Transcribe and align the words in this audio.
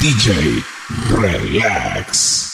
DJ 0.00 0.64
Relax. 1.10 2.48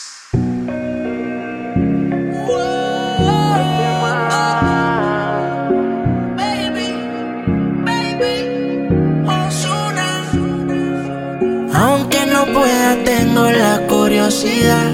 Aunque 11.73 12.25
no 12.25 12.45
pueda, 12.53 12.97
tengo 13.05 13.49
la 13.49 13.79
curiosidad. 13.87 14.91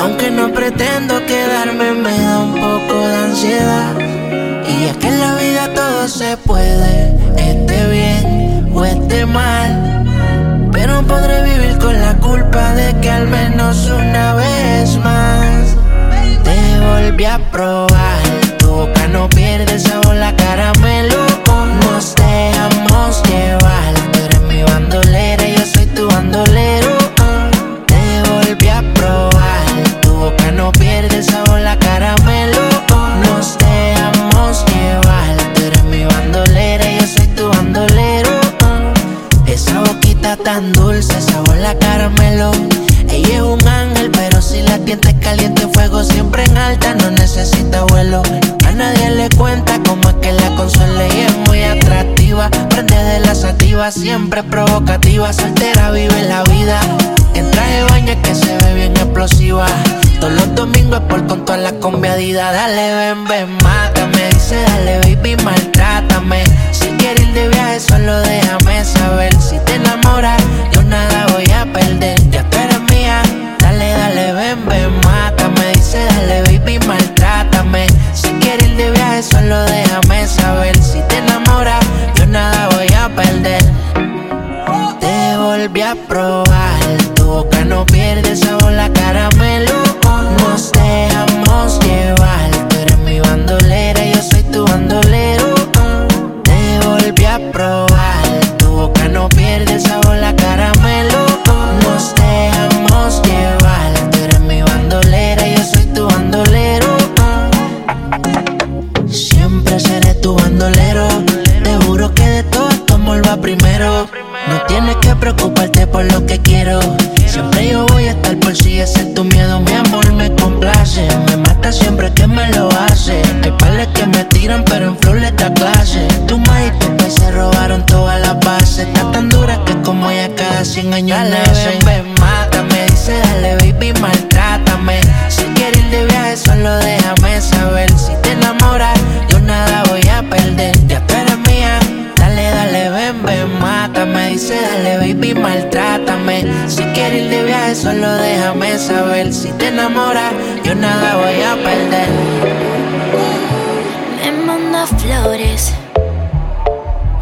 Aunque 0.00 0.28
no 0.32 0.52
pretendo 0.52 1.24
quedarme, 1.24 1.92
me 1.92 2.18
da 2.18 2.40
un 2.40 2.54
poco 2.54 2.98
de 2.98 3.14
ansiedad. 3.14 3.94
Y 4.66 4.86
es 4.86 4.96
que 4.96 5.06
en 5.06 5.20
la 5.20 5.36
vida 5.36 5.72
todo 5.72 6.08
se 6.08 6.36
puede, 6.38 7.14
esté 7.36 7.88
bien 7.92 8.72
o 8.74 8.84
esté 8.84 9.24
mal. 9.24 9.83
que 13.04 13.10
al 13.10 13.28
menos 13.28 13.90
una 13.90 14.34
vez 14.34 14.96
más 14.96 15.76
te 16.42 16.80
volví 16.80 17.26
a 17.26 17.38
probar. 17.50 18.22
Tu 18.58 18.66
boca 18.66 19.06
no 19.08 19.28
pierde 19.28 19.78
sabor 19.78 20.03
oportunidad 62.34 62.64
al 62.64 62.73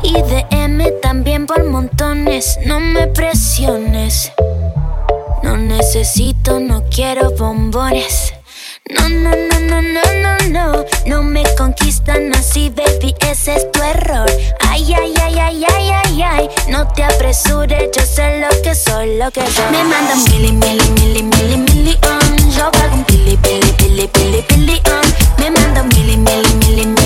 Y 0.02 0.14
de 0.14 0.46
también 1.02 1.46
por 1.46 1.64
montones, 1.64 2.58
no 2.64 2.80
me 2.80 3.06
presiones. 3.08 4.32
No 5.42 5.58
necesito, 5.58 6.58
no 6.58 6.82
quiero 6.90 7.30
bombones. 7.32 8.32
No, 8.88 9.08
no, 9.08 9.30
no, 9.30 9.60
no, 9.60 9.82
no, 9.82 10.00
no, 10.22 10.48
no. 10.48 10.84
No 11.04 11.22
me 11.22 11.42
conquistan 11.58 12.34
así, 12.34 12.70
baby, 12.70 13.14
ese 13.20 13.56
es 13.56 13.70
tu 13.70 13.82
error. 13.82 14.30
Ay, 14.60 14.94
ay, 14.94 15.12
ay, 15.22 15.38
ay, 15.38 15.64
ay, 15.68 15.90
ay, 16.04 16.22
ay. 16.22 16.48
No 16.68 16.88
te 16.88 17.04
apresures, 17.04 17.90
yo 17.94 18.02
sé 18.02 18.40
lo 18.40 18.48
que 18.62 18.74
soy, 18.74 19.18
lo 19.18 19.30
que 19.30 19.46
soy. 19.46 19.70
Me 19.70 19.84
manda 19.84 20.14
mili, 20.30 20.52
mili, 20.52 20.88
mili, 20.90 21.22
mili, 21.22 21.56
mili, 21.58 21.98
on. 22.08 22.50
Yo 22.50 22.70
pago 22.72 22.94
un 22.94 23.04
pili, 23.04 23.36
pili, 23.36 23.72
pili, 23.72 24.08
pili, 24.08 24.42
pili. 24.48 24.80
Me 25.38 25.50
mandan 25.50 25.88
mili, 25.88 26.16
mili, 26.16 26.54
mili, 26.54 26.86
mili. 26.86 27.01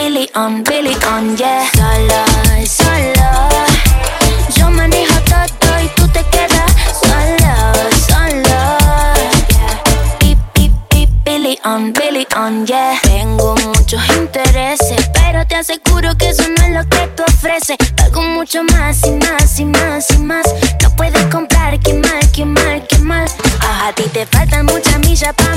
Billy 0.00 0.30
on, 0.34 0.62
Billy 0.64 0.94
on, 1.12 1.36
yeah. 1.36 1.68
Sola, 1.76 2.24
sola. 2.64 3.48
Yo 4.56 4.70
manejo 4.70 5.20
todo 5.60 5.78
y 5.78 5.88
tú 5.88 6.08
te 6.08 6.24
quedas 6.24 6.72
sola, 7.02 7.74
sola. 8.08 8.78
Yeah. 10.24 10.70
Billy 11.22 11.58
on, 11.66 11.92
Billy 11.92 12.26
on, 12.34 12.66
yeah. 12.66 12.98
Tengo 13.02 13.54
muchos 13.56 14.00
intereses, 14.16 15.10
pero 15.12 15.46
te 15.46 15.56
aseguro 15.56 16.16
que 16.16 16.30
eso 16.30 16.44
no 16.48 16.64
es 16.64 16.70
lo 16.70 16.88
que 16.88 17.06
tú 17.14 17.22
ofreces. 17.28 17.76
Algo 18.02 18.22
mucho 18.22 18.62
más 18.72 19.04
y 19.04 19.10
más 19.10 19.60
y 19.60 19.66
más 19.66 20.10
y 20.12 20.18
más. 20.18 20.46
No 20.82 20.96
puedes 20.96 21.26
comprar, 21.26 21.78
qué 21.78 21.92
mal, 21.92 22.32
qué 22.32 22.46
mal, 22.46 22.86
qué 22.88 22.98
mal. 23.00 23.26
A 23.60 23.92
ti 23.92 24.04
te 24.04 24.24
faltan 24.24 24.64
muchas 24.64 24.98
millas 25.00 25.34
para 25.34 25.49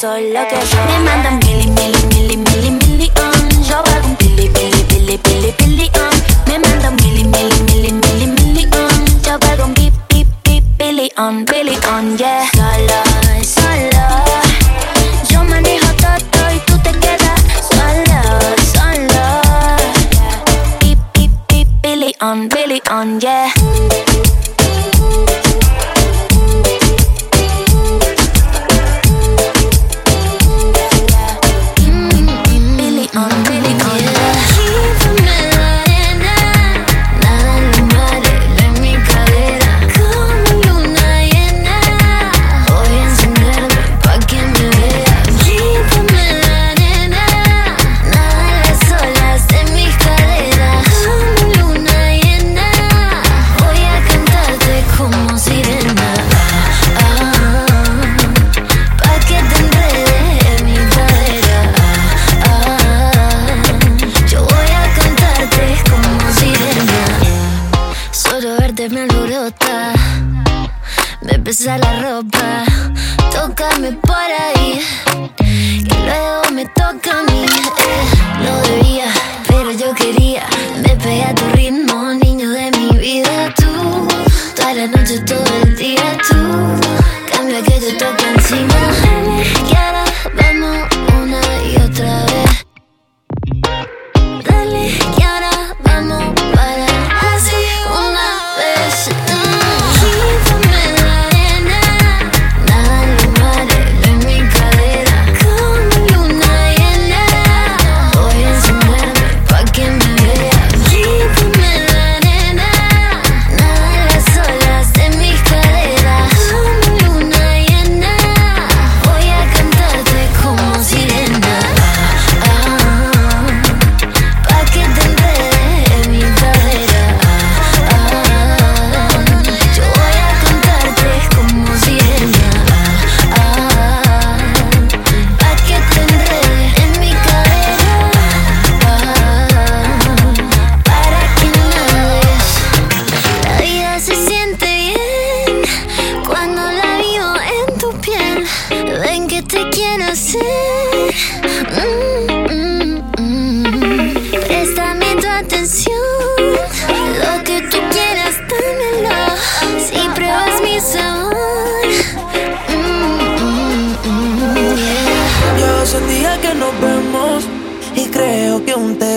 solo 0.00 0.32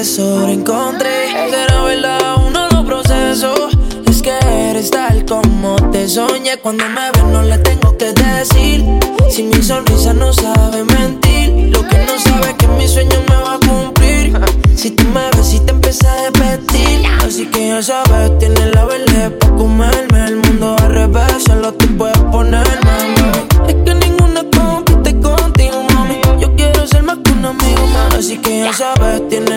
te 0.03 0.09
sobreencontré. 0.09 1.27
Que 1.33 1.51
verdad, 1.85 2.35
uno 2.45 2.67
lo 2.69 2.85
proceso. 2.85 3.53
Es 4.05 4.21
que 4.21 4.33
eres 4.69 4.91
tal 4.91 5.23
como 5.25 5.75
te 5.91 6.09
soñé. 6.09 6.57
Cuando 6.57 6.83
me 6.89 7.09
ves, 7.11 7.23
no 7.31 7.41
le 7.41 7.57
tengo 7.59 7.97
que 7.97 8.11
decir. 8.11 8.83
Si 9.29 9.43
mi 9.43 9.61
sonrisa 9.63 10.13
no 10.13 10.33
sabe 10.33 10.83
mentir, 10.83 11.69
lo 11.73 11.87
que 11.87 11.97
no 11.99 12.19
sabe 12.19 12.49
es 12.49 12.53
que 12.55 12.67
mi 12.67 12.87
sueño 12.87 13.17
me 13.29 13.35
va 13.35 13.53
a 13.53 13.59
cumplir. 13.59 14.33
Si 14.75 14.91
tú 14.91 15.05
me 15.05 15.29
ves, 15.37 15.47
si 15.47 15.59
te 15.61 15.71
empieza 15.71 16.11
a 16.11 16.29
desvestir. 16.29 17.07
Así 17.25 17.45
que 17.45 17.69
ya 17.69 17.81
sabes, 17.81 18.37
tienes 18.39 18.75
la 18.75 18.85
verde 18.85 19.29
para 19.31 19.55
comerme. 19.55 20.25
El 20.25 20.35
mundo 20.37 20.75
al 20.79 20.93
revés, 20.93 21.43
solo 21.45 21.73
te 21.73 21.87
puedes 21.87 22.17
ponerme. 22.17 22.97
Es 23.69 23.75
que 23.85 23.95
ninguna 23.95 24.41
compite 24.51 25.17
contigo, 25.21 25.85
mami. 25.93 26.19
Yo 26.41 26.53
quiero 26.57 26.85
ser 26.87 27.03
más 27.03 27.19
que 27.23 27.31
un 27.31 27.45
amigo, 27.45 27.87
mami. 27.87 28.15
Así 28.17 28.37
que 28.37 28.59
ya 28.65 28.73
sabes, 28.73 29.27
tienes 29.29 29.52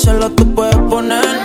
solo 0.00 0.30
tú 0.30 0.54
puedes 0.54 0.76
poner. 0.76 1.39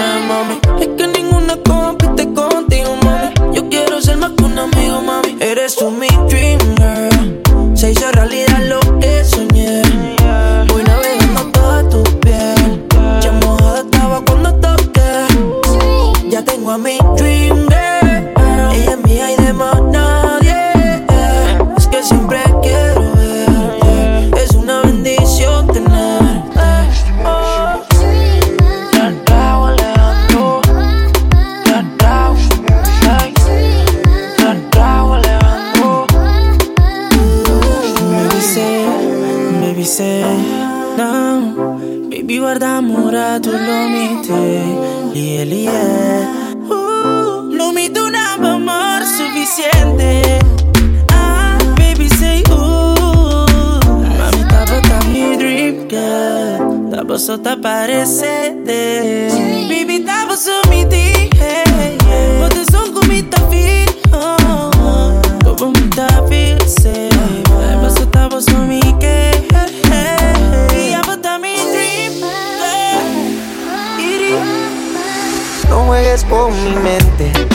juegues 76.05 76.23
con 76.25 76.53
mi 76.63 76.75
mente. 76.81 77.54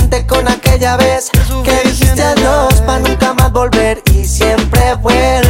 aquella 0.81 0.97
vez 0.97 1.29
que 1.63 1.89
dijiste 1.89 2.23
adiós 2.23 2.81
para 2.87 2.99
nunca 2.99 3.33
más 3.35 3.51
volver 3.51 4.01
y 4.15 4.25
siempre 4.25 4.95
vuelvo. 4.95 5.40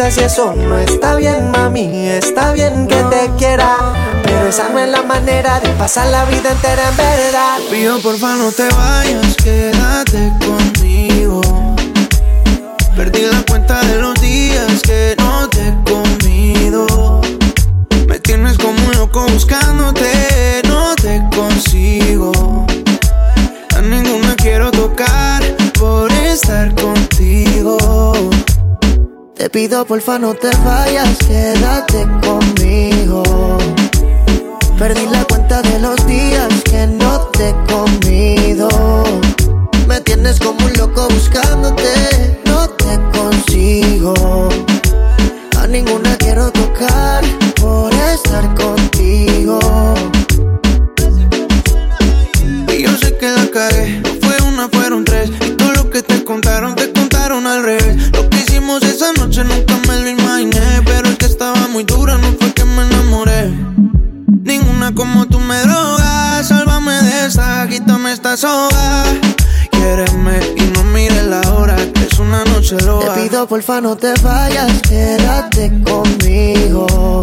Utilizas 0.00 0.16
y 0.16 0.24
eso 0.24 0.54
no 0.54 0.78
está 0.78 1.16
bien, 1.16 1.50
mami. 1.50 2.08
Está 2.08 2.52
bien 2.52 2.86
que 2.86 2.96
te 3.04 3.30
quiera. 3.36 3.76
Pero 4.22 4.48
esa 4.48 4.70
no 4.70 4.78
es 4.78 4.88
la 4.88 5.02
manera 5.02 5.60
de 5.60 5.68
pasar 5.70 6.06
la 6.06 6.24
vida 6.24 6.52
entera 6.52 6.88
en 6.88 6.96
verdad. 6.96 7.58
Pido 7.70 8.00
porfa 8.00 8.34
no 8.36 8.50
te 8.50 8.66
vayas, 8.68 9.36
quédate 9.36 10.32
conmigo. 10.46 11.42
Perdí 12.96 13.26
la 13.30 13.42
cuenta 13.42 13.84
de 13.84 13.96
los 13.96 14.18
días 14.22 14.80
que 14.82 15.16
no 15.18 15.48
te 15.50 15.68
he 15.68 15.74
comido. 15.84 17.20
Me 18.06 18.18
tienes 18.20 18.56
como 18.56 18.82
un 18.82 18.96
loco 18.96 19.26
buscándote, 19.26 20.62
no 20.66 20.94
te 20.94 21.22
consigo. 21.36 22.32
A 23.76 23.80
ninguna 23.82 24.34
quiero 24.36 24.70
tocar 24.70 25.42
por 25.78 26.10
estar. 26.12 26.79
Te 29.40 29.48
pido 29.48 29.86
porfa 29.86 30.18
no 30.18 30.34
te 30.34 30.50
vayas, 30.66 31.16
quédate 31.26 32.06
conmigo. 32.22 33.22
Perdí 34.78 35.06
la 35.06 35.24
cuenta 35.24 35.62
de 35.62 35.78
los 35.78 36.06
días 36.06 36.52
que 36.62 36.86
no 36.86 37.20
te 37.28 37.48
he 37.48 37.54
comido. 37.72 38.68
Me 39.88 39.98
tienes 40.02 40.38
como 40.40 40.62
un 40.66 40.72
loco 40.74 41.08
buscándote, 41.08 42.39
porfa 73.60 73.80
no 73.82 73.94
te 73.94 74.14
vayas, 74.22 74.72
quédate 74.88 75.70
conmigo. 75.84 77.20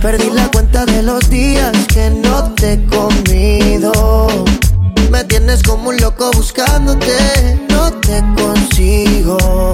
Perdí 0.00 0.30
la 0.30 0.50
cuenta 0.50 0.86
de 0.86 1.02
los 1.02 1.28
días 1.28 1.72
que 1.92 2.08
no 2.08 2.54
te 2.54 2.72
he 2.72 2.84
comido. 2.86 4.28
Me 5.10 5.22
tienes 5.24 5.62
como 5.62 5.90
un 5.90 5.98
loco 5.98 6.30
buscándote, 6.32 7.58
no 7.68 7.92
te 8.00 8.24
consigo. 8.34 9.72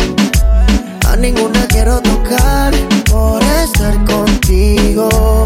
A 1.06 1.14
ninguna 1.14 1.64
quiero 1.68 2.00
tocar 2.00 2.74
por 3.08 3.40
estar 3.62 4.04
contigo. 4.04 5.44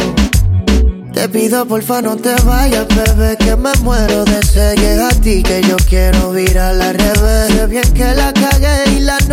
Te 1.13 1.29
pido 1.29 1.67
porfa 1.67 2.01
no 2.01 2.17
te 2.17 2.35
vayas, 2.47 2.87
bebé, 2.89 3.37
que 3.37 3.55
me 3.55 3.75
muero 3.83 4.25
de 4.25 4.43
sed. 4.47 4.77
Llega 4.77 5.09
a 5.09 5.11
ti 5.11 5.43
que 5.43 5.61
yo 5.61 5.77
quiero 5.87 6.39
ir 6.39 6.59
a 6.59 6.73
la 6.73 6.95
revés. 6.95 7.49
Sé 7.49 7.67
bien 7.67 7.93
que 7.93 8.15
la 8.15 8.33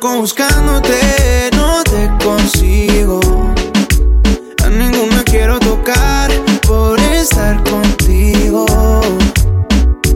loco 0.00 0.20
buscándote, 0.20 1.50
no 1.56 1.82
te 1.84 2.10
consigo. 2.24 3.20
A 4.64 4.70
ninguna 4.70 5.22
quiero 5.24 5.58
tocar 5.58 6.30
por 6.66 6.98
estar 7.00 7.62
contigo. 7.64 8.64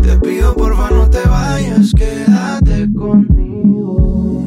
Te 0.02 0.16
pido 0.18 0.54
porfa 0.54 0.90
no 0.90 1.08
te 1.10 1.20
vayas, 1.28 1.92
quédate 1.96 2.88
conmigo. 2.94 4.46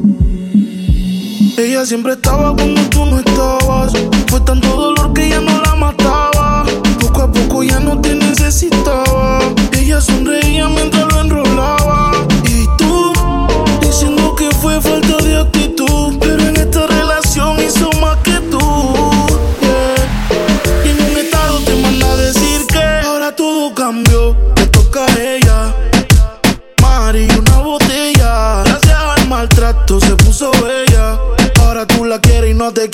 Ella 1.56 1.84
siempre 1.86 2.12
estaba 2.14 2.54
cuando 2.54 2.80
tú 2.90 3.06
no 3.06 3.18
estabas. 3.18 3.92
Fue 4.28 4.40
tanto 4.40 4.68
dolor 4.68 5.12
que 5.12 5.28
ya 5.28 5.40
no 5.40 5.62
la 5.62 5.74
mataba. 5.74 6.64
Poco 7.00 7.22
a 7.22 7.32
poco 7.32 7.62
ya 7.62 7.78
no 7.80 8.00
te 8.00 8.14
necesitaba. 8.14 9.40
Ella 9.72 10.00
sonreía 10.00 10.47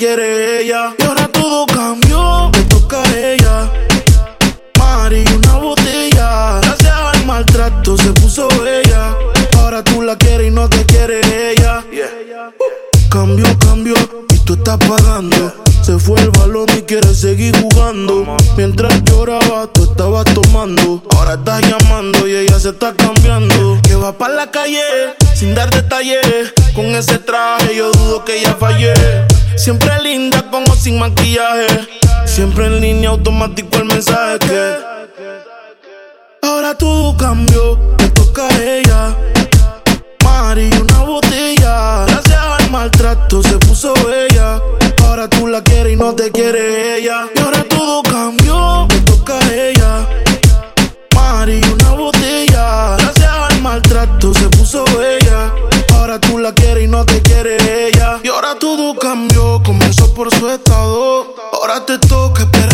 quieres 0.05 0.34
estás 21.55 21.81
llamando 21.81 22.27
y 22.27 22.35
ella 22.35 22.59
se 22.59 22.71
está 22.71 22.93
cambiando. 22.95 23.79
Que 23.83 23.95
va 23.95 24.17
para 24.17 24.35
la 24.35 24.51
calle 24.51 24.83
sin 25.35 25.55
dar 25.55 25.71
detalles. 25.71 26.53
Con 26.75 26.87
ese 26.87 27.19
traje 27.19 27.77
yo 27.77 27.91
dudo 27.93 28.25
que 28.25 28.41
ella 28.41 28.57
fallé. 28.59 28.95
Siempre 29.57 29.91
linda 30.03 30.45
como 30.51 30.75
sin 30.75 30.99
maquillaje. 30.99 31.67
Siempre 32.27 32.67
en 32.67 32.81
línea 32.81 33.11
automático 33.11 33.79
el 33.79 33.85
mensaje 33.85 34.39
que. 34.41 34.95
Ahora 36.43 36.77
todo 36.77 37.17
cambió, 37.17 37.79
te 37.97 38.09
toca 38.11 38.47
a 38.47 38.63
ella. 38.63 39.17
Mari, 40.25 40.71
una 40.81 40.99
botella. 41.05 42.05
Gracias 42.07 42.37
al 42.37 42.71
maltrato 42.71 43.43
se 43.43 43.59
puso 43.59 43.95
bella. 44.07 44.61
Ahora 45.05 45.29
tú 45.29 45.47
la 45.47 45.63
quieres 45.63 45.93
y 45.93 45.97
no 45.97 46.15
te 46.15 46.31
quiere 46.31 46.99
ella. 46.99 47.27
Y 47.35 47.39
ahora 47.39 47.65
todo 47.65 48.03
cambió, 48.03 48.89
maltrato 54.25 54.35
se 54.35 54.49
puso 54.57 54.85
bella. 54.97 55.53
Ahora 55.95 56.19
tú 56.19 56.39
la 56.39 56.53
quieres 56.53 56.85
y 56.85 56.87
no 56.87 57.05
te 57.05 57.21
quiere 57.23 57.57
ella. 57.89 58.21
Y 58.23 58.29
ahora 58.29 58.57
todo 58.59 58.97
cambió, 58.99 59.63
comenzó 59.65 60.13
por 60.15 60.33
su 60.35 60.49
estado. 60.49 61.35
Ahora 61.53 61.85
te 61.85 61.99
toca 61.99 62.43
esperarla 62.43 62.74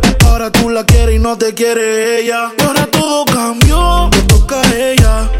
Ahora 0.51 0.63
tú 0.63 0.69
la 0.69 0.85
quieres 0.85 1.15
y 1.15 1.19
no 1.19 1.37
te 1.37 1.53
quiere 1.53 2.19
ella. 2.19 2.51
Y 2.57 2.61
ahora 2.63 2.85
todo 2.87 3.23
cambió, 3.23 4.09
te 4.11 4.21
toca 4.23 4.59
a 4.59 4.75
ella. 4.75 5.31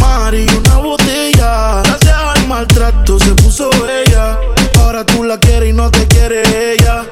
Mari, 0.00 0.46
una 0.56 0.76
botella. 0.76 1.82
Gracias 1.82 2.14
al 2.14 2.46
maltrato 2.46 3.18
se 3.18 3.34
puso 3.34 3.70
bella. 3.70 4.38
Ahora 4.78 5.04
tú 5.04 5.24
la 5.24 5.36
quieres 5.40 5.70
y 5.70 5.72
no 5.72 5.90
te 5.90 6.06
quiere 6.06 6.42
ella. 6.74 7.04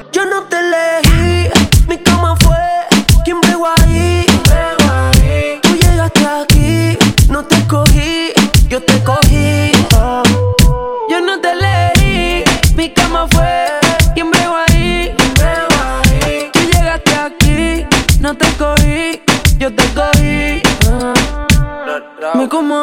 Como 22.53 22.82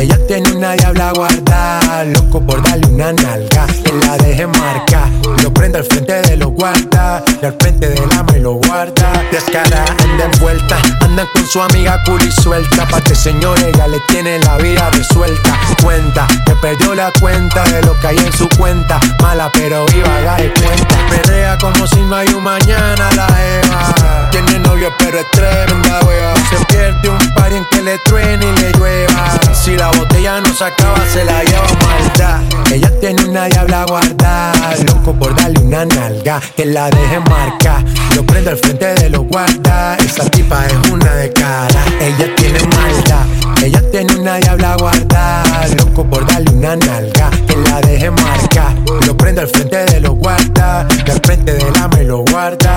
ella 0.00 0.18
tiene 0.26 0.50
una 0.52 0.72
diabla 0.72 1.12
guarda, 1.12 2.04
loco 2.04 2.40
por 2.40 2.62
darle 2.62 2.86
una 2.86 3.12
nalga, 3.12 3.66
que 3.66 3.92
la 4.06 4.16
deje 4.16 4.46
marca, 4.46 5.10
lo 5.42 5.52
prendo 5.52 5.76
al 5.76 5.84
frente 5.84 6.22
de 6.22 6.36
los 6.38 6.52
guarda, 6.52 7.22
y 7.42 7.44
al 7.44 7.54
frente 7.60 7.90
del 7.90 8.08
ama 8.16 8.34
y 8.34 8.40
lo 8.40 8.52
guarda, 8.52 9.12
descara, 9.30 9.84
anda 10.02 10.24
envuelta, 10.32 10.78
andan 11.00 11.26
con 11.34 11.46
su 11.46 11.60
amiga 11.60 12.02
cool 12.06 12.20
suelta, 12.32 12.86
pa' 12.86 13.02
que 13.02 13.14
señor 13.14 13.58
ella 13.58 13.88
le 13.88 14.00
tiene 14.08 14.38
la 14.38 14.56
vida 14.56 14.88
resuelta, 14.90 15.58
cuenta, 15.82 16.26
que 16.46 16.54
perdió 16.56 16.94
la 16.94 17.12
cuenta 17.20 17.62
de 17.64 17.82
lo 17.82 17.98
que 18.00 18.06
hay 18.06 18.18
en 18.18 18.32
su 18.32 18.48
cuenta, 18.56 18.98
mala 19.20 19.50
pero 19.52 19.84
viva, 19.86 20.16
haga 20.16 20.36
de 20.36 20.50
cuenta, 20.54 20.96
perrea 21.10 21.58
como 21.58 21.86
si 21.86 22.00
no 22.00 22.16
hay 22.16 22.28
un 22.28 22.42
mañana 22.42 23.10
la 23.14 23.28
Eva, 23.60 24.28
tiene 24.30 24.58
novio 24.60 24.90
pero 24.98 25.18
es 25.18 25.30
tremenda 25.30 26.00
wea, 26.06 26.34
se 26.48 26.64
pierde 26.66 27.08
un 27.10 27.34
par 27.34 27.52
en 27.52 27.66
que 27.70 27.82
le 27.82 27.98
truene 27.98 28.46
y 28.46 28.60
le 28.60 28.72
llueva, 28.72 29.38
si 29.52 29.76
la 29.76 29.89
botella 29.92 30.40
no 30.40 30.54
se 30.54 30.64
acaba 30.64 31.04
se 31.06 31.24
la 31.24 31.42
lleva 31.44 31.66
maldad, 31.86 32.40
ella 32.72 32.90
tiene 33.00 33.24
una 33.24 33.46
diabla 33.46 33.84
guardada, 33.86 34.76
loco 34.86 35.12
por 35.14 35.34
darle 35.34 35.60
una 35.60 35.84
nalga, 35.84 36.40
que 36.56 36.64
la 36.66 36.90
deje 36.90 37.20
marca, 37.20 37.84
lo 38.14 38.24
prendo 38.24 38.50
al 38.50 38.58
frente 38.58 38.94
de 38.94 39.10
los 39.10 39.26
guarda, 39.26 39.96
esa 39.96 40.28
tipa 40.30 40.66
es 40.66 40.90
una 40.90 41.14
de 41.14 41.32
cara, 41.32 41.84
ella 42.00 42.34
tiene 42.36 42.58
maldad, 42.76 43.26
ella 43.62 43.82
tiene 43.90 44.14
una 44.16 44.36
diabla 44.36 44.76
guardada, 44.76 45.66
loco 45.78 46.04
por 46.04 46.26
darle 46.26 46.50
una 46.50 46.76
nalga, 46.76 47.30
que 47.46 47.56
la 47.56 47.80
deje 47.80 48.10
marca, 48.10 48.74
lo 49.06 49.16
prendo 49.16 49.40
al 49.42 49.48
frente 49.48 49.84
de 49.86 50.00
los 50.00 50.14
guarda, 50.14 50.86
y 51.06 51.10
al 51.10 51.20
frente 51.20 51.54
del 51.54 51.76
ama 51.76 52.00
y 52.00 52.04
lo 52.04 52.18
guarda. 52.24 52.76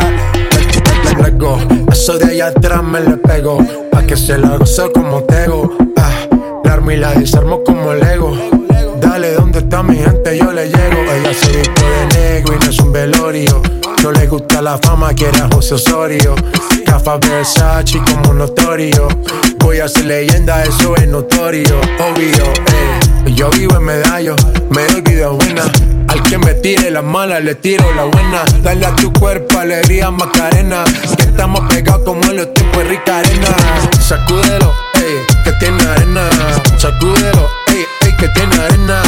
Eso 1.91 2.17
de 2.17 2.25
allá 2.25 2.47
atrás 2.47 2.83
me 2.83 2.99
le 2.99 3.15
pego, 3.15 3.59
pa' 3.91 4.01
que 4.03 4.17
se 4.17 4.37
la 4.37 4.57
gozo 4.57 4.91
como 4.91 5.23
tego, 5.23 5.71
ah, 5.95 6.11
y 6.73 6.97
la 6.97 7.13
desarmo 7.13 7.63
como 7.63 7.93
Lego. 7.93 8.35
Dale, 8.99 9.33
¿dónde 9.33 9.59
está 9.59 9.83
mi 9.83 9.95
gente? 9.95 10.37
Yo 10.37 10.51
le 10.51 10.65
llego. 10.65 11.01
Ella 11.03 11.33
se 11.33 11.51
viste 11.51 11.83
de 11.83 12.07
negro 12.17 12.55
y 12.55 12.65
no 12.65 12.71
es 12.71 12.79
un 12.79 12.91
velorio. 12.91 13.61
No 14.01 14.11
le 14.11 14.25
gusta 14.27 14.59
la 14.59 14.79
fama, 14.79 15.13
quiere 15.13 15.39
José 15.53 15.75
Osorio. 15.75 16.33
Rafa 16.87 17.17
Versace 17.17 18.01
como 18.11 18.33
notorio. 18.33 19.07
Voy 19.59 19.79
a 19.79 19.87
ser 19.87 20.05
leyenda, 20.05 20.63
eso 20.63 20.95
es 20.95 21.07
notorio. 21.07 21.79
Obvio, 21.99 22.43
eh. 22.43 23.31
Yo 23.35 23.49
vivo 23.51 23.77
en 23.77 23.83
medallo, 23.83 24.35
me 24.71 24.83
doy 24.87 25.01
vida 25.01 25.29
buena. 25.29 25.63
Al 26.07 26.23
que 26.23 26.37
me 26.39 26.55
tire 26.55 26.89
la 26.89 27.03
mala, 27.03 27.39
le 27.39 27.53
tiro 27.53 27.85
la 27.93 28.05
buena. 28.05 28.43
Dale 28.63 28.85
a 28.85 28.95
tu 28.95 29.13
cuerpo 29.13 29.59
alegría, 29.59 30.09
Macarena. 30.09 30.83
Que 31.17 31.23
estamos 31.23 31.61
pegados 31.71 32.03
como 32.03 32.23
en 32.23 32.37
los 32.37 32.53
tiempos 32.53 32.79
de 32.79 32.89
rica 32.89 33.19
arena. 33.19 33.47
Sacúdelo, 33.99 34.73
ey, 34.95 35.32
que 35.43 35.51
tiene 35.53 35.83
arena. 35.83 36.29
Sacúdelo, 36.77 37.49
ey, 37.67 37.85
ey, 38.01 38.15
que 38.17 38.27
tiene 38.29 38.55
arena. 38.55 39.01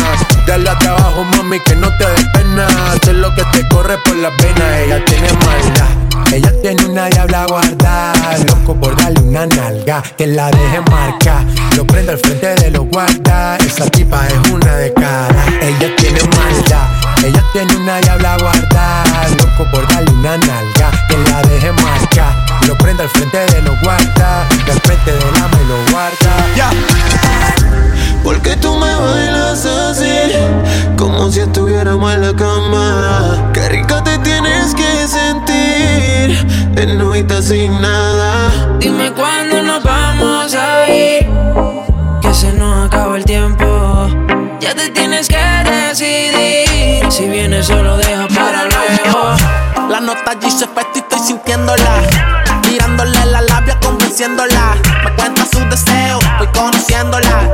Dale 0.45 0.69
a 0.69 0.77
trabajo, 0.77 1.23
mami, 1.23 1.59
que 1.61 1.75
no 1.75 1.89
te 1.97 2.05
dé 2.05 2.25
pena. 2.33 2.67
Sé 3.03 3.13
lo 3.13 3.33
que 3.35 3.43
te 3.45 3.67
corre 3.69 3.97
por 4.05 4.15
las 4.17 4.31
venas. 4.37 4.79
Ella 4.79 5.03
tiene 5.05 5.31
maldad. 5.33 6.05
Ella 6.31 6.51
tiene 6.61 6.85
una 6.85 7.07
diabla 7.07 7.45
guardada, 7.45 8.37
loco 8.49 8.75
por 8.75 8.97
darle 8.97 9.21
una 9.21 9.45
nalga, 9.45 10.01
que 10.17 10.27
la 10.27 10.49
deje 10.51 10.81
marca, 10.91 11.45
lo 11.77 11.85
prende 11.85 12.11
al 12.13 12.17
frente 12.17 12.55
de 12.55 12.71
los 12.71 12.85
guarda, 12.87 13.55
esa 13.57 13.85
tipa 13.89 14.27
es 14.27 14.51
una 14.51 14.75
de 14.75 14.93
cara, 14.93 15.45
ella 15.61 15.95
tiene 15.95 16.19
maldad, 16.23 16.87
ella 17.23 17.43
tiene 17.53 17.77
una 17.77 17.99
diabla 17.99 18.37
guardada, 18.37 19.29
loco 19.29 19.71
por 19.71 19.87
darle 19.87 20.11
una 20.11 20.37
nalga, 20.37 20.91
que 21.07 21.17
la 21.29 21.41
deje 21.43 21.71
marca, 21.71 22.44
lo 22.67 22.75
prende 22.77 23.03
al 23.03 23.09
frente 23.09 23.37
de 23.37 23.61
los 23.61 23.79
guarda, 23.81 24.47
y 24.65 24.71
al 24.71 24.79
frente 24.81 25.11
ama 25.43 25.57
y 25.63 25.67
lo 25.67 25.91
guarda. 25.91 26.45
Ya. 26.55 26.69
Porque 28.23 28.55
tú 28.55 28.75
me 28.75 28.93
bailas 28.93 29.65
así, 29.65 30.31
como 30.97 31.31
si 31.31 31.41
estuviéramos 31.41 32.13
en 32.13 32.21
la 32.21 32.35
cama. 32.35 33.51
Qué 33.53 33.69
rica 33.69 34.03
te 34.03 34.17
tienes 34.19 34.73
que 34.73 35.07
sentir, 35.07 36.47
en 36.75 36.97
noita 36.97 37.41
sin 37.41 37.79
nada. 37.79 38.51
Dime 38.79 39.11
cuándo 39.11 39.61
nos 39.61 39.83
vamos 39.83 40.55
a 40.55 40.89
ir, 40.89 41.27
que 42.21 42.33
se 42.33 42.51
nos 42.53 42.87
acaba 42.87 43.17
el 43.17 43.25
tiempo. 43.25 44.07
Ya 44.59 44.73
te 44.73 44.89
tienes 44.89 45.27
que 45.27 45.37
decidir, 45.37 47.11
si 47.11 47.29
vienes 47.29 47.67
solo 47.67 47.97
deja. 47.97 48.34
La 49.89 49.99
nota 49.99 50.31
allí 50.31 50.49
se 50.49 50.65
y 50.65 50.97
estoy 50.97 51.19
sintiéndola. 51.19 52.01
Mirándole 52.69 53.25
la 53.25 53.41
labia, 53.41 53.79
convenciéndola. 53.79 54.75
Me 55.03 55.15
cuenta 55.15 55.45
su 55.45 55.59
deseo, 55.69 56.19
voy 56.39 56.47
conociéndola. 56.47 57.53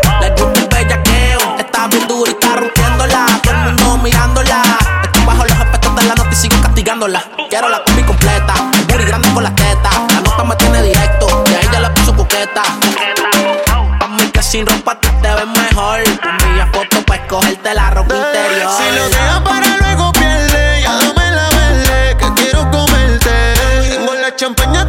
champaña. 24.41 24.80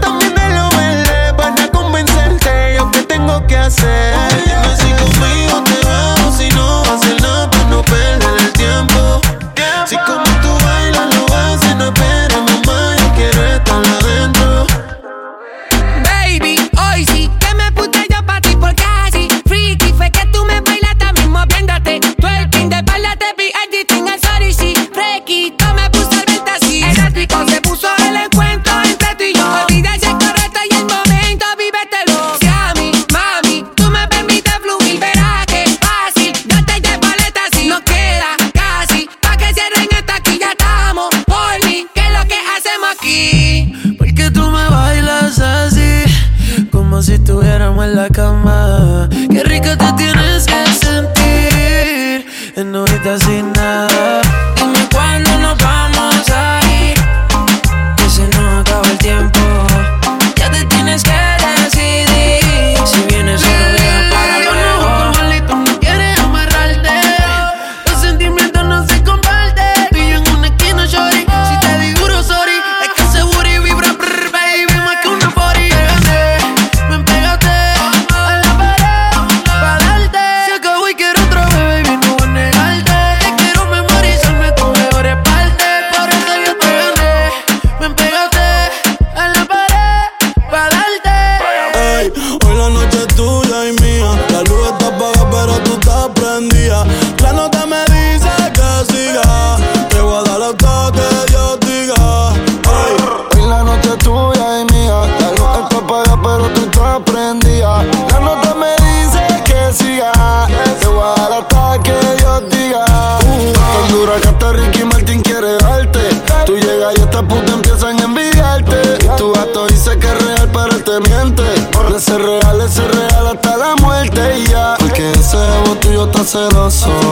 eu 126.63 126.71
sou. 126.71 127.12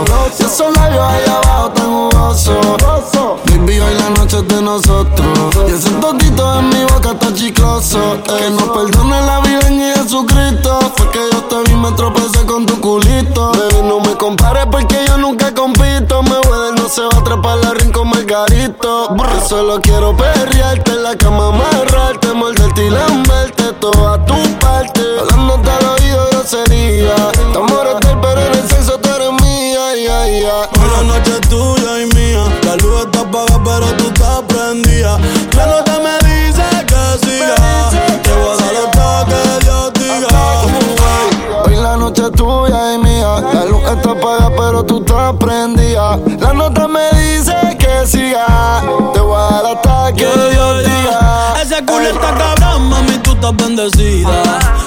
pero 44.80 44.84
tú 44.84 45.04
te 45.04 45.12
aprendías. 45.12 46.18
La 46.38 46.52
nota 46.52 46.88
me 46.88 47.10
dice 47.18 47.54
que 47.78 48.06
siga. 48.06 48.82
Te 49.12 49.20
voy 49.20 49.36
a 49.36 49.62
dar 49.62 49.76
hasta 49.76 50.12
que 50.12 50.22
yo 50.22 50.50
Dios 50.50 50.84
diga. 50.84 51.54
Ese 51.62 51.84
culo 51.84 52.08
está 52.08 52.34
cabrón, 52.34 52.88
mami, 52.88 53.18
tú 53.18 53.32
estás 53.32 53.56
bendecida. 53.56 54.42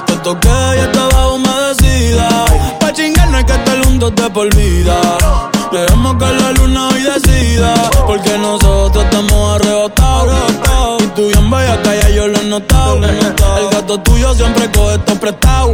Te 0.06 0.13
toqué 0.17 0.49
y 0.75 0.79
estaba 0.79 1.34
humedecida. 1.34 2.29
Pa' 2.79 2.93
chingar 2.93 3.29
no 3.29 3.38
hay 3.38 3.45
que 3.45 3.53
estar 3.53 3.88
un 3.88 3.99
dos 3.99 4.13
de. 4.15 5.52
Dejemos 5.73 6.15
que 6.17 6.25
la 6.25 6.51
luna 6.51 6.89
hoy 6.89 7.01
decida, 7.01 7.73
porque 8.05 8.38
nosotros 8.38 9.05
estamos 9.05 9.55
arrebatados. 9.55 11.01
Y 11.01 11.07
tú 11.15 11.27
bien 11.29 11.49
bella 11.49 11.81
calla, 11.81 12.09
yo 12.12 12.27
lo 12.27 12.39
he 12.39 12.43
notado. 12.43 13.03
El 13.03 13.69
gato 13.71 13.99
tuyo 14.01 14.36
siempre 14.36 14.69
coge 14.71 14.95
esto 14.95 15.15
prestado. 15.15 15.71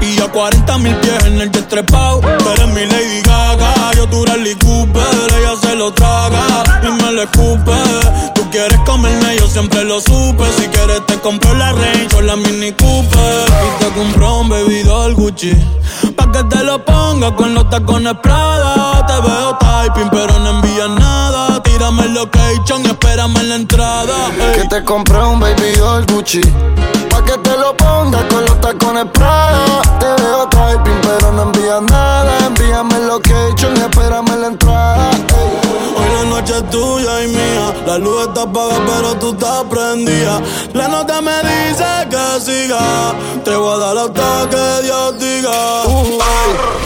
Y 0.00 0.16
yo 0.16 0.32
40 0.32 0.78
mil 0.78 0.96
pies 0.96 1.24
en 1.26 1.40
el 1.40 1.52
destrepao. 1.52 2.20
Tú 2.20 2.50
eres 2.50 2.66
mi 2.74 2.86
Lady 2.86 3.22
Gaga, 3.22 3.92
yo 3.94 4.08
tu 4.08 4.24
Rally 4.24 4.56
Cooper. 4.56 5.04
Ella 5.38 5.54
se 5.60 5.76
lo 5.76 5.92
traga 5.92 6.64
y 6.82 7.02
me 7.02 7.12
lo 7.12 7.22
escupe. 7.22 7.72
Tú 8.34 8.50
quieres 8.50 8.80
comerme, 8.84 9.36
yo 9.38 9.46
siempre 9.46 9.84
lo 9.84 10.00
supe. 10.00 10.44
Si 10.58 10.66
quieres 10.66 11.06
te 11.06 11.20
compro 11.20 11.54
la 11.54 11.70
Range 11.70 12.16
o 12.16 12.20
la 12.20 12.34
Mini 12.34 12.72
Cooper. 12.72 13.46
Y 13.46 13.84
te 13.84 13.90
compro 13.92 14.40
un 14.40 14.48
bebidor 14.48 15.14
Gucci. 15.14 15.52
Pa' 16.16 16.32
que 16.32 16.42
te 16.44 16.64
lo 16.64 16.84
ponga 16.84 17.36
con 17.36 17.54
los 17.54 17.70
tacones 17.70 18.14
Prada 18.20 18.85
location 22.26 22.84
espérame 22.86 23.36
en 23.38 23.48
la 23.48 23.54
entrada. 23.56 24.14
Que 24.54 24.66
te 24.68 24.84
compré 24.84 25.18
un 25.18 25.40
baby 25.40 25.72
doll 25.78 26.04
Gucci. 26.06 26.40
Pa' 27.10 27.22
que 27.24 27.38
te 27.38 27.56
lo 27.56 27.76
pongas 27.76 28.24
con 28.24 28.44
los 28.44 28.60
tacones 28.60 29.06
Prada. 29.12 29.82
Te 30.00 30.22
veo 30.22 30.48
typing, 30.48 31.00
pero 31.02 31.32
no 31.32 31.42
envías 31.42 31.82
nada. 31.82 32.46
Envíame 32.46 32.96
el 32.96 33.06
location 33.06 33.76
espérame 33.76 34.28
en 34.32 34.40
la 34.40 34.46
entrada 34.48 34.65
es 36.56 36.70
tuya 36.70 37.24
y 37.24 37.28
mía. 37.28 37.74
La 37.86 37.98
luz 37.98 38.26
está 38.26 38.42
apagada, 38.42 38.80
pero 38.86 39.14
tú 39.16 39.30
estás 39.32 39.64
prendida. 39.64 40.40
La 40.72 40.88
nota 40.88 41.20
me 41.20 41.36
dice 41.42 41.84
que 42.10 42.40
siga. 42.40 43.14
Te 43.44 43.54
voy 43.54 43.74
a 43.74 43.78
dar 43.78 43.98
hasta 43.98 44.48
que 44.48 44.82
Dios 44.84 45.18
diga. 45.18 45.84
Uh, 45.86 46.18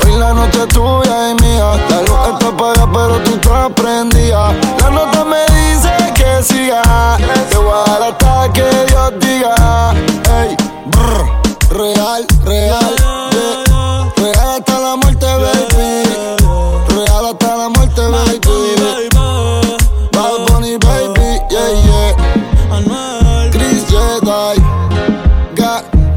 hoy 0.04 0.18
la 0.18 0.32
noche 0.32 0.62
es 0.62 0.68
tuya 0.68 1.30
y 1.30 1.34
mía. 1.42 1.72
La 1.90 2.00
luz 2.02 2.20
está 2.32 2.48
apagada, 2.48 2.90
pero 2.92 3.18
tú 3.24 3.34
estás 3.34 3.70
prendida. 3.74 4.52
La 4.80 4.90
nota 4.90 5.24
me 5.24 5.42
dice 5.56 5.92
que 6.14 6.42
siga. 6.42 7.16
Te 7.50 7.56
voy 7.56 7.72
a 7.72 7.90
dar 7.90 8.02
hasta 8.10 8.52
que 8.52 8.68
Dios 8.88 9.12
diga. 9.20 9.92
Ey, 10.40 10.56
brr, 10.86 11.76
real, 11.76 12.26
real. 12.44 13.19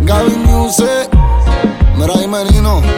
Gaby 0.05 0.35
Music, 0.35 1.07
Meray 1.95 2.27
Menino. 2.27 2.92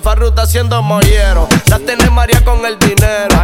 Farruta 0.00 0.42
haciendo 0.42 0.82
mollero. 0.82 1.48
La 1.66 1.78
tiene 1.78 2.10
María 2.10 2.44
con 2.44 2.64
el 2.66 2.78
dinero. 2.78 3.36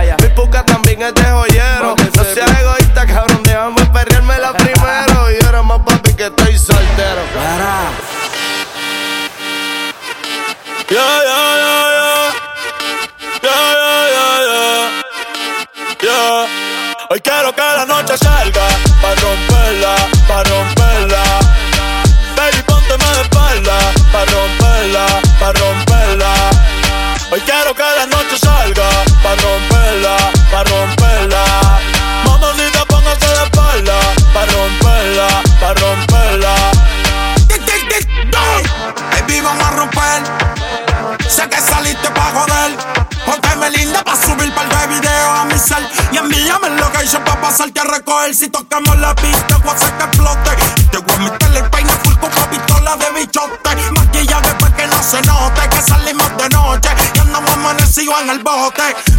thing. 58.81 59.10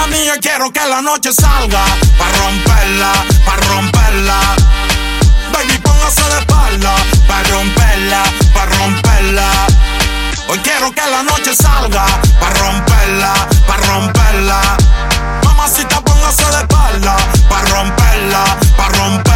la 0.00 0.06
mía 0.06 0.34
quiero 0.40 0.70
que 0.70 0.84
la 0.86 1.00
noche 1.00 1.30
salga. 1.32 1.84
para 2.18 2.36
romperla, 2.38 3.12
para 3.44 3.66
romperla. 3.66 4.38
Baby, 5.52 5.78
póngase 5.78 6.22
de 6.32 6.38
espalda. 6.40 6.94
para 7.26 7.48
romperla, 7.48 8.22
para 8.54 8.70
romperla. 8.78 9.48
Hoy 10.48 10.58
quiero 10.60 10.90
que 10.92 11.04
la 11.14 11.22
noche 11.22 11.54
salga. 11.54 12.04
Pa' 12.40 12.50
romperla, 12.60 13.32
pa' 13.66 13.76
romperla. 13.88 14.60
Mamacita, 15.44 16.00
póngase 16.00 16.44
de 16.44 16.60
espalda. 16.64 17.16
para 17.48 17.68
romperla, 17.74 18.44
para 18.76 18.98
romperla. 18.98 19.27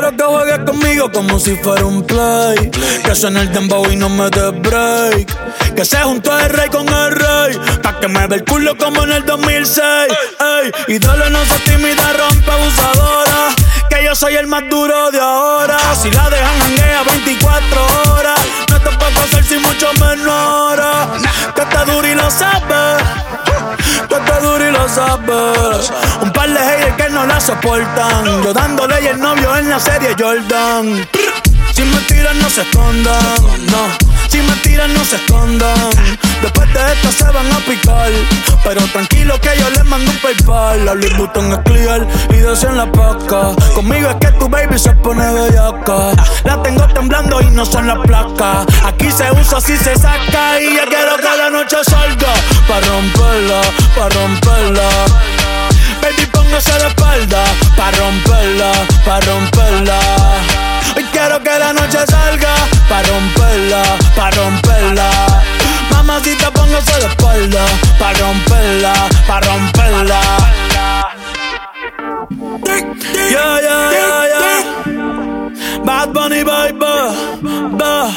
Quiero 0.00 0.16
que 0.16 0.22
juegues 0.22 0.58
conmigo 0.60 1.10
como 1.10 1.40
si 1.40 1.56
fuera 1.56 1.84
un 1.84 2.06
play. 2.06 2.70
Que 3.04 3.16
suene 3.16 3.40
el 3.40 3.52
dembow 3.52 3.84
y 3.90 3.96
no 3.96 4.08
me 4.08 4.30
dé 4.30 4.50
break. 4.50 5.74
Que 5.74 5.84
se 5.84 5.96
junto 5.96 6.38
el 6.38 6.50
rey 6.50 6.68
con 6.68 6.88
el 6.88 7.10
rey. 7.10 7.58
Pa' 7.82 7.98
que 7.98 8.06
me 8.06 8.28
dé 8.28 8.36
el 8.36 8.44
culo 8.44 8.76
como 8.76 9.02
en 9.02 9.10
el 9.10 9.24
2006. 9.26 9.82
Ey, 9.82 10.94
ídolo 10.94 11.28
no 11.30 11.44
se 11.44 11.58
tímida, 11.68 12.12
rompe 12.12 12.48
abusadora. 12.48 13.48
Que 13.90 14.04
yo 14.04 14.14
soy 14.14 14.36
el 14.36 14.46
más 14.46 14.62
duro 14.70 15.10
de 15.10 15.18
ahora. 15.18 15.78
Si 16.00 16.08
la 16.12 16.30
dejan 16.30 16.62
hanguea 16.62 17.02
24 17.02 17.86
horas. 18.12 18.40
No 18.70 18.80
te 18.80 18.90
puedo 18.98 19.20
hacer 19.20 19.42
si 19.42 19.58
mucho 19.58 19.92
menos 19.94 20.28
ahora. 20.28 21.08
Que 21.56 21.62
está 21.62 21.84
duro 21.84 22.06
y 22.06 22.14
lo 22.14 22.30
sabes 22.30 23.02
está 24.18 24.40
duro 24.40 24.68
y 24.68 24.72
lo 24.72 24.88
sabe. 24.88 25.32
Un 26.22 26.32
par 26.32 26.48
de 26.48 26.58
haters 26.58 26.96
que 26.96 27.10
no 27.10 27.26
la 27.26 27.40
soportan. 27.40 28.42
Yo 28.42 28.52
dándole 28.52 29.00
y 29.02 29.06
el 29.06 29.20
novio 29.20 29.56
en 29.56 29.68
la 29.68 29.80
serie 29.80 30.14
Jordan. 30.18 31.06
Si 31.72 31.82
me 31.82 31.98
tiran, 32.02 32.38
no 32.40 32.50
se 32.50 32.62
escondan. 32.62 33.36
No 33.70 34.17
si 34.28 34.40
me 34.42 34.52
tiran, 34.56 34.92
no 34.94 35.04
se 35.04 35.16
escondan. 35.16 35.90
Después 36.42 36.72
de 36.72 36.92
esto 36.92 37.12
se 37.12 37.24
van 37.24 37.50
a 37.52 37.58
picar. 37.60 38.10
Pero 38.62 38.80
tranquilo 38.92 39.40
que 39.40 39.50
yo 39.58 39.70
les 39.70 39.84
mando 39.84 40.10
un 40.10 40.18
paypal. 40.18 40.84
La 40.84 40.94
Louis 40.94 41.16
Vuitton 41.16 41.52
es 41.52 41.58
clear 41.60 42.06
y 42.30 42.36
dos 42.38 42.62
en 42.64 42.76
la 42.76 42.90
paca. 42.92 43.52
Conmigo 43.74 44.10
es 44.10 44.16
que 44.16 44.30
tu 44.38 44.48
baby 44.48 44.78
se 44.78 44.92
pone 44.92 45.24
bellaca. 45.32 46.12
La 46.44 46.62
tengo 46.62 46.86
temblando 46.88 47.40
y 47.40 47.46
no 47.50 47.64
son 47.64 47.86
las 47.86 47.98
placas. 47.98 48.66
Aquí 48.84 49.10
se 49.10 49.30
usa, 49.32 49.60
si 49.60 49.76
se 49.76 49.96
saca. 49.96 50.60
Y 50.60 50.76
yo 50.76 50.84
quiero 50.88 51.16
que 51.16 51.38
la 51.38 51.50
noche 51.50 51.76
salga. 51.84 52.32
Pa' 52.68 52.80
romperla, 52.80 53.60
pa' 53.96 54.08
romperla. 54.10 54.88
Baby, 56.02 56.26
póngase 56.32 56.78
la 56.78 56.88
espalda. 56.88 57.44
Pa' 57.76 57.90
romperla, 57.92 58.72
pa' 59.04 59.20
romperla. 59.20 60.67
Hoy 60.96 61.04
quiero 61.12 61.42
que 61.42 61.58
la 61.58 61.72
noche 61.72 61.98
salga 62.06 62.54
Pa' 62.88 63.02
romperla, 63.02 63.82
pa' 64.16 64.30
romperla. 64.30 65.10
Mamacita 65.90 66.50
póngase 66.50 67.00
la 67.00 67.08
espalda 67.08 67.64
Pa' 67.98 68.12
romperla, 68.14 68.94
pa' 69.26 69.40
romperla. 69.40 70.20
Yeah, 73.30 73.60
yeah, 73.60 73.92
yeah, 73.92 74.24
yeah. 74.32 75.84
Bad 75.84 76.12
Bunny, 76.12 76.44
baby 76.44 76.78
Ba, 76.78 78.10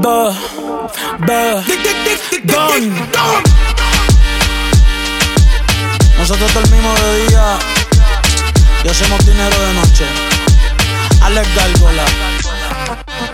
ba, 0.00 0.34
ba 1.26 1.64
Gun 2.44 2.84
Nosotros 6.18 6.54
dormimos 6.54 7.00
de 7.00 7.26
día 7.26 7.58
y 8.84 8.88
hacemos 8.88 9.24
dinero 9.24 9.56
de 9.60 9.74
noche. 9.74 10.31
I 11.24 11.30
left 11.32 11.54
Galgola. 11.54 13.31